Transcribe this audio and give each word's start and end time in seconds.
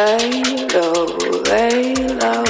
lay 0.00 0.42
low, 0.72 1.06
lay 1.50 1.94
low. 1.94 2.49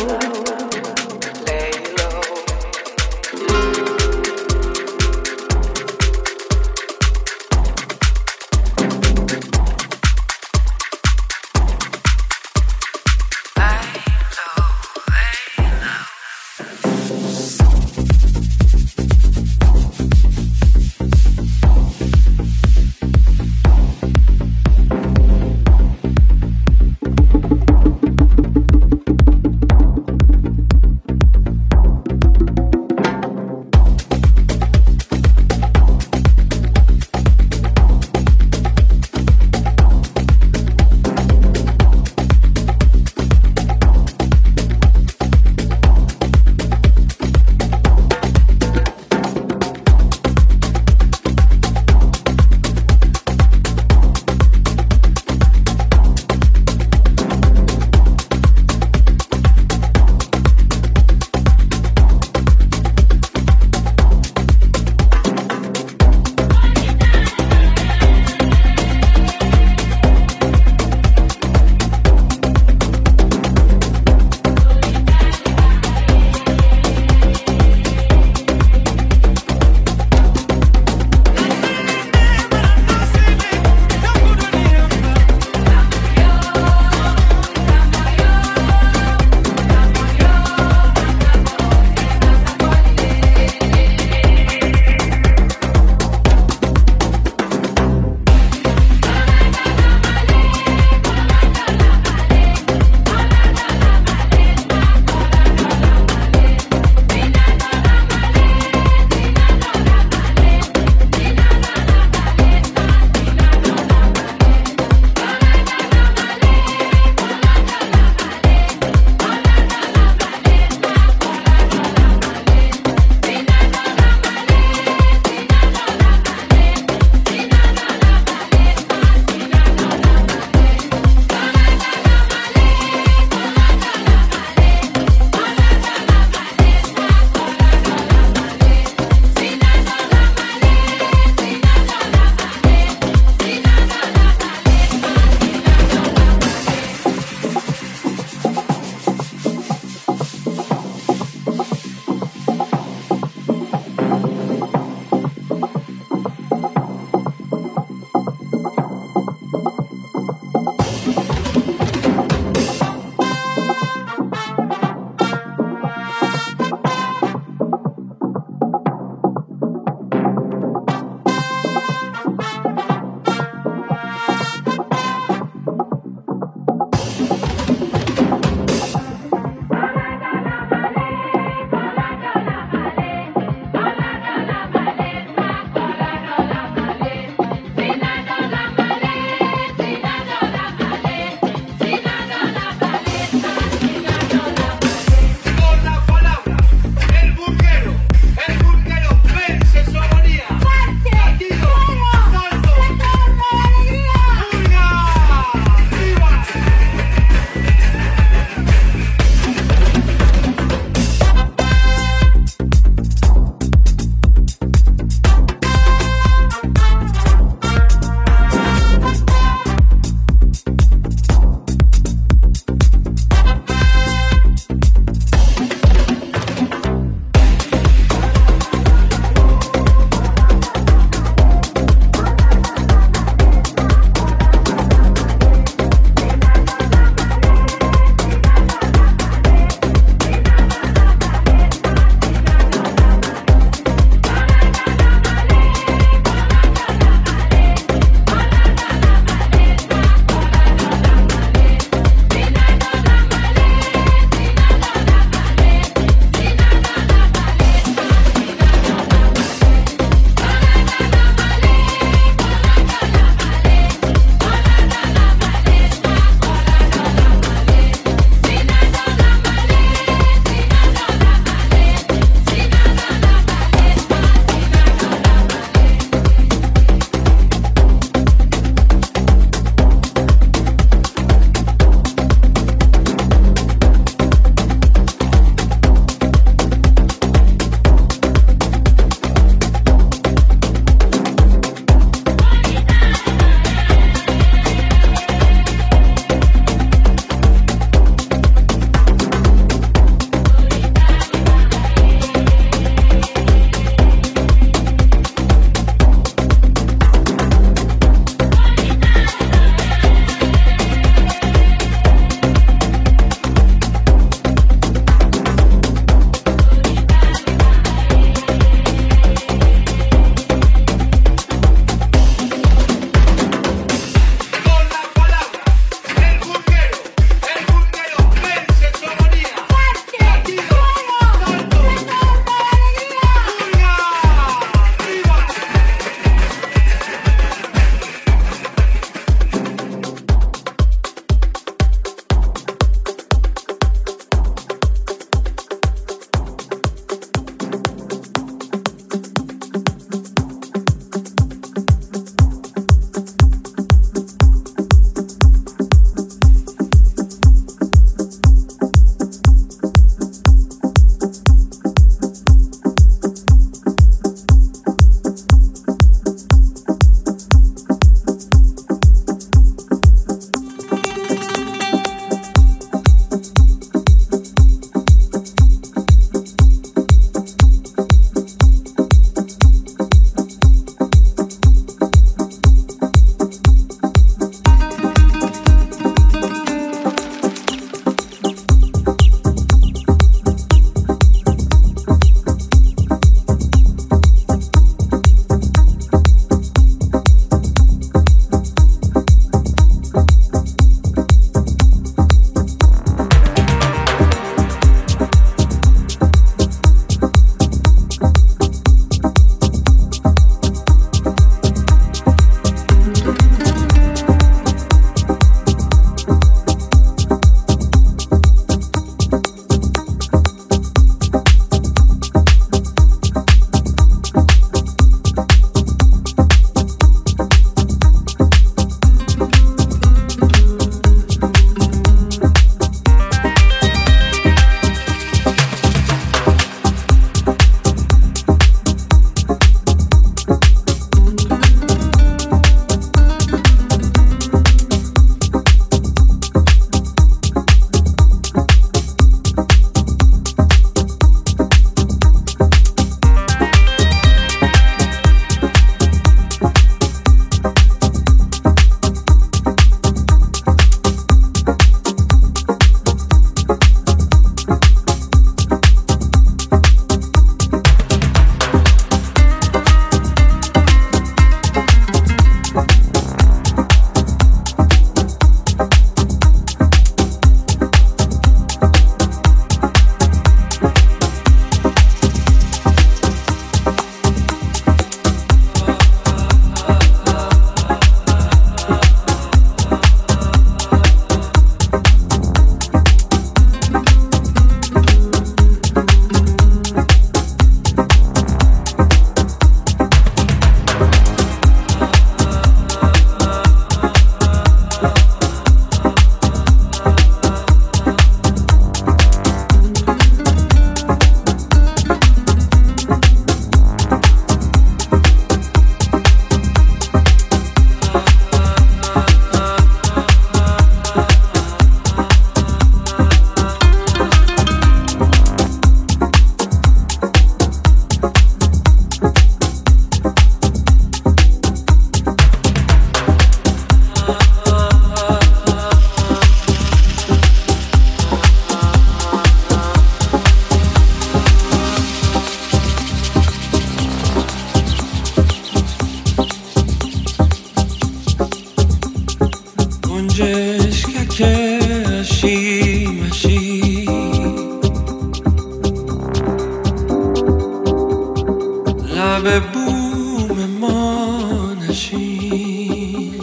لب 559.44 559.72
بوم 559.72 560.66
ما 560.80 561.74
نشین. 561.88 563.34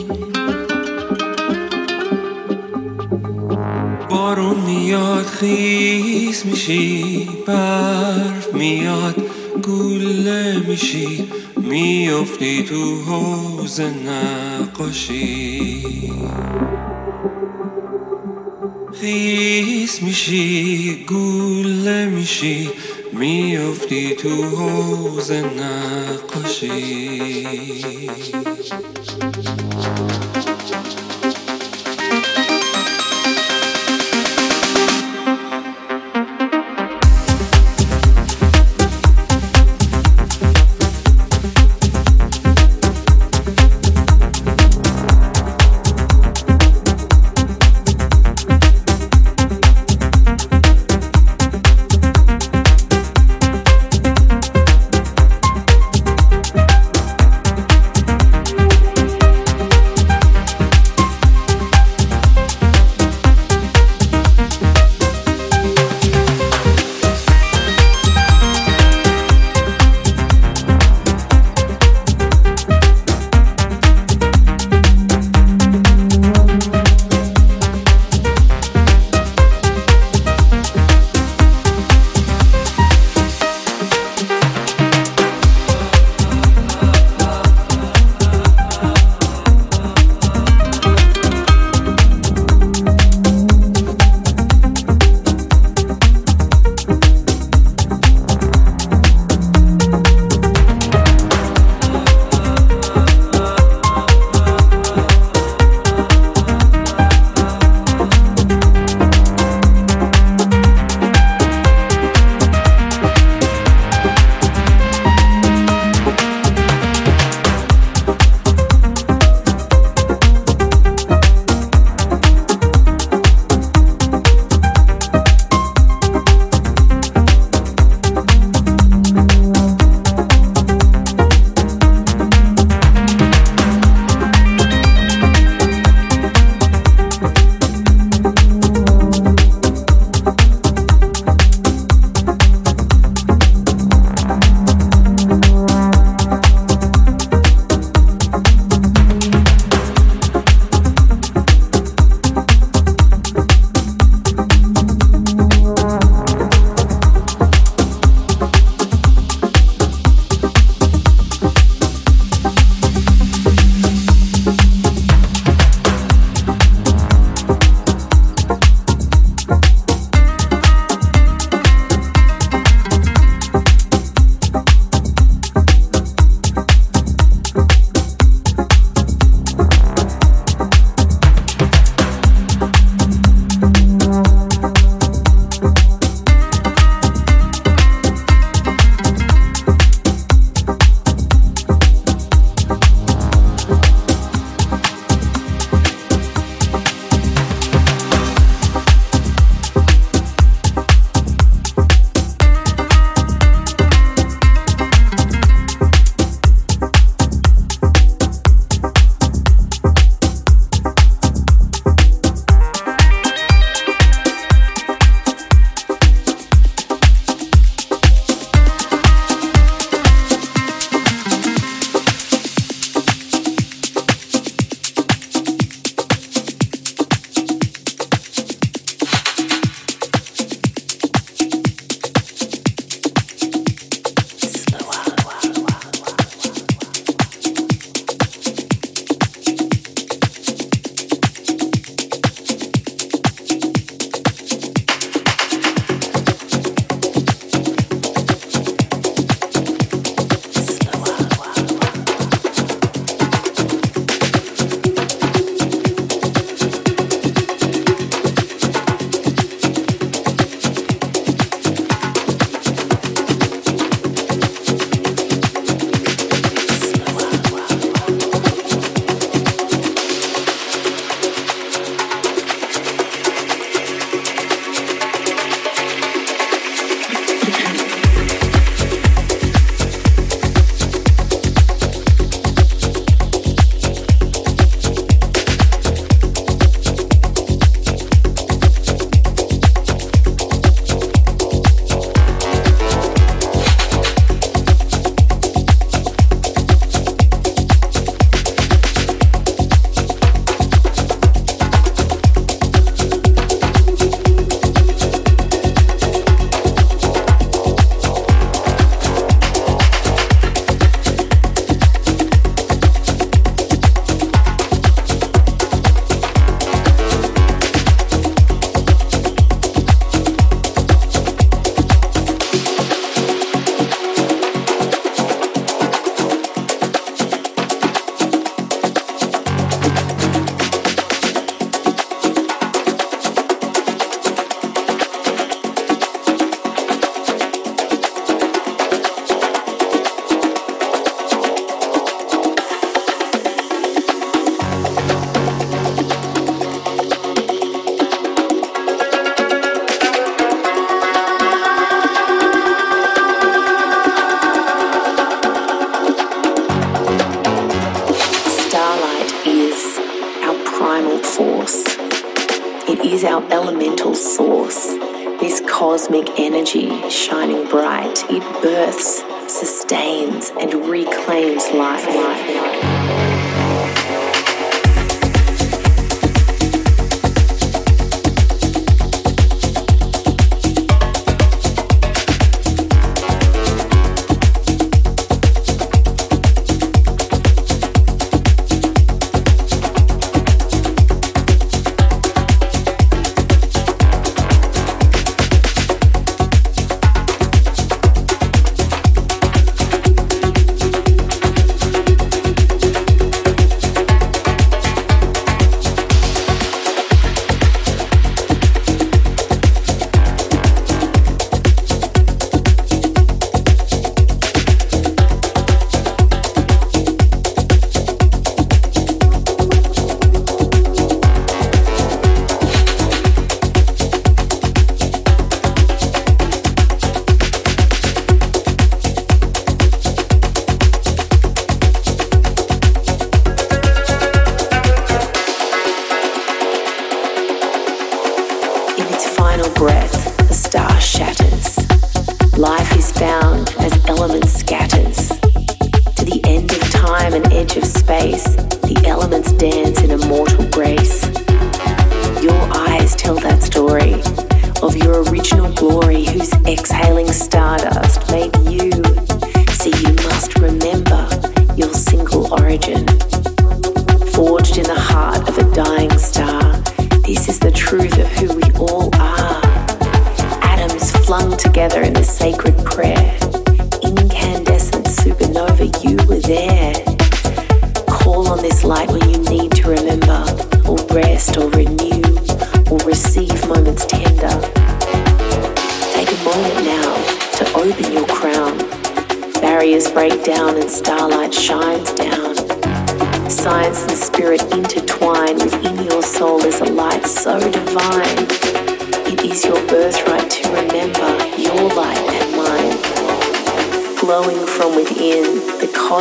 بارون 4.10 4.60
میاد 4.60 5.26
خیس 5.26 6.46
میشی 6.46 7.30
برف 7.48 8.54
میاد 8.54 9.16
گله 9.64 10.60
میشی. 10.68 11.28
میافتی 11.58 12.64
تو 12.64 13.02
حوز 13.02 13.82
نقاشی. 13.82 15.84
خیس 19.02 20.04
میشی 20.04 21.06
گله 21.10 22.06
میشی. 22.06 22.70
میافتی 23.20 24.16
تو 24.16 24.44
حوز 24.44 25.32
نقاشی. 25.32 26.78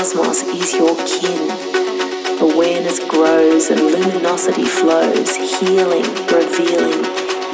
cosmos 0.07 0.43
is 0.43 0.73
your 0.73 0.95
kin. 1.05 1.51
Awareness 2.41 3.01
grows 3.09 3.71
and 3.71 3.81
luminosity 3.81 4.65
flows, 4.65 5.35
healing, 5.35 6.05
revealing 6.33 7.03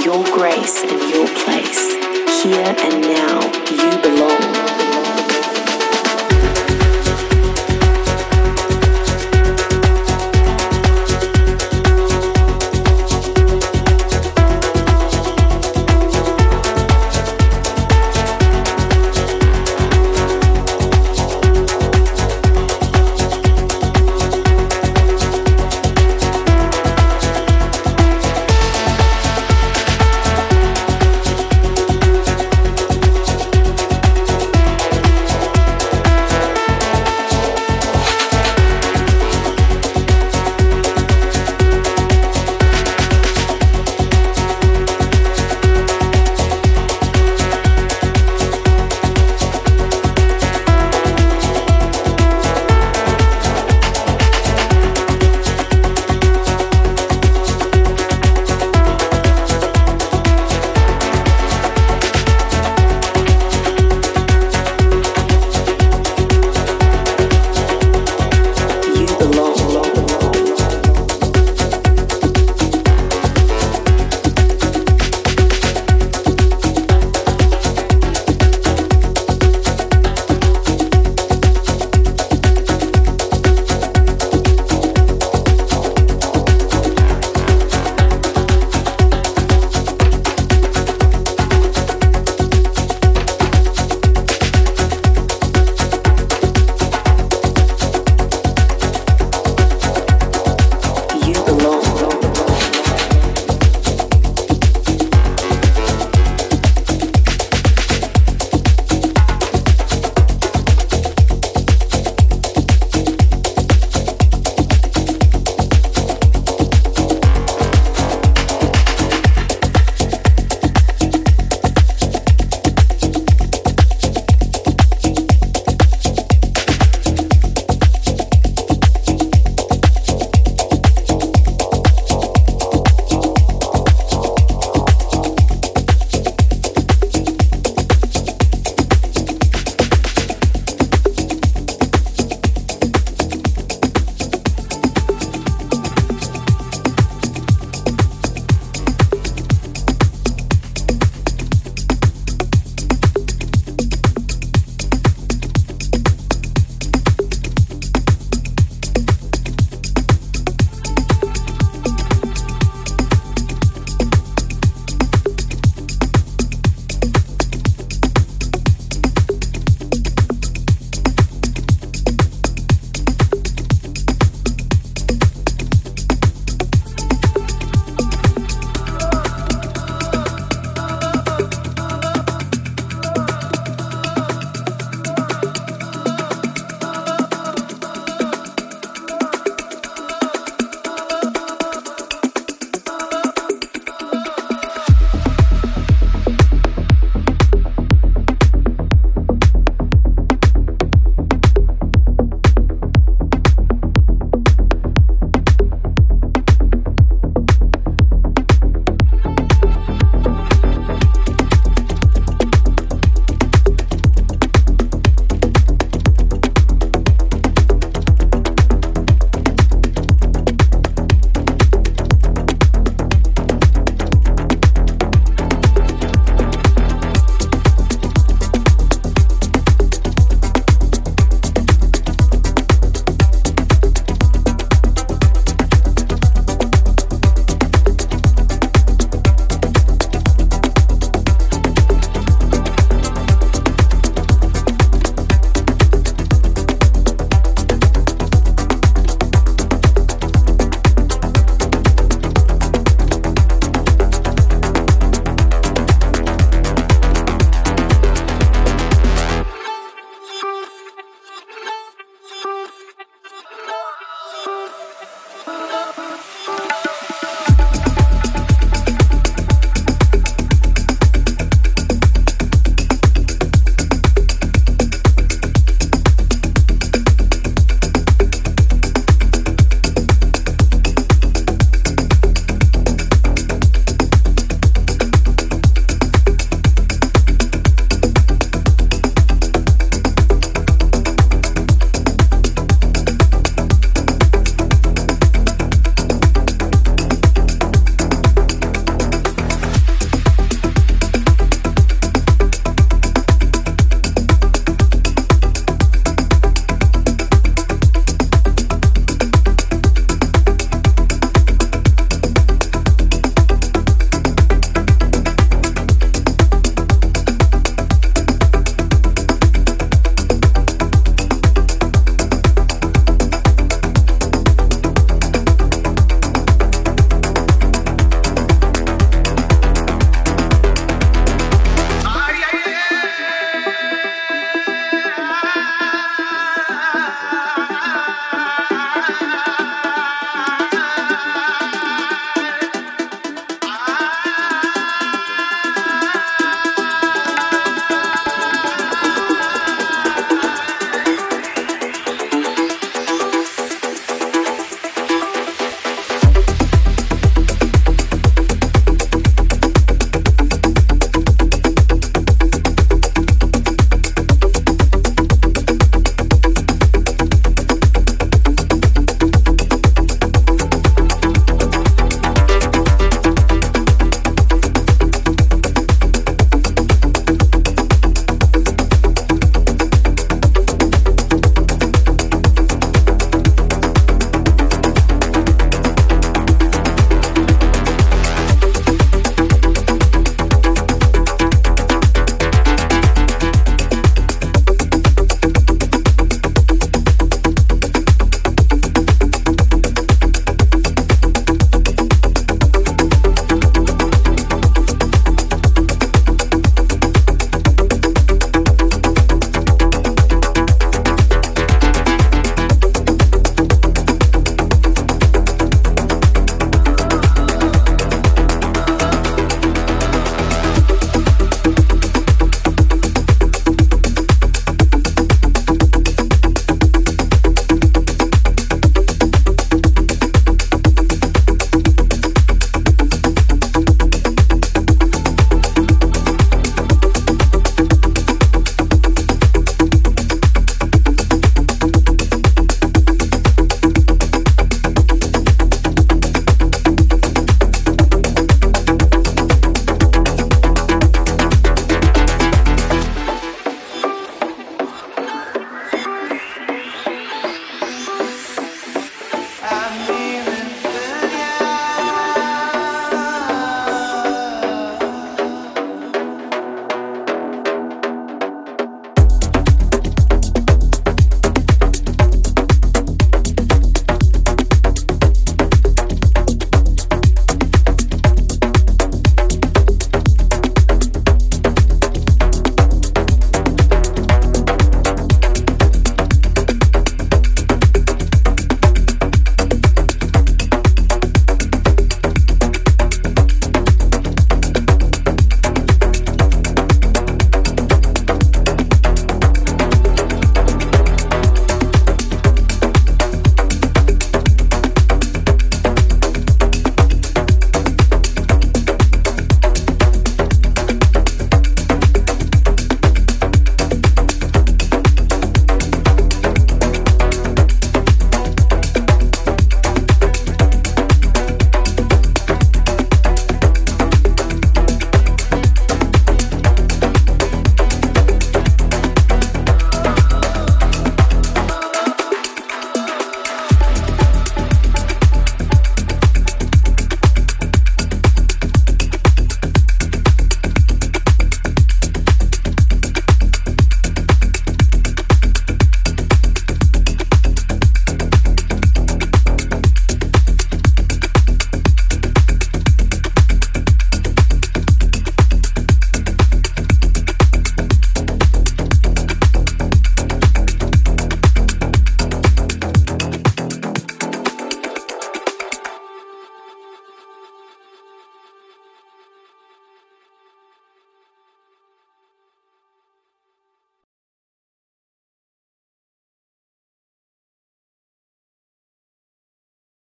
your 0.04 0.22
grace 0.34 0.82
and 0.82 1.00
your 1.10 1.26
place. 1.44 1.94
Here 2.42 2.74
and 2.78 3.00
now, 3.00 3.40
you 3.70 4.02
belong. 4.02 4.71